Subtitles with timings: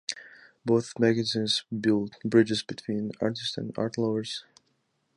[0.65, 4.43] Both magazines build bridges between artists and art lovers.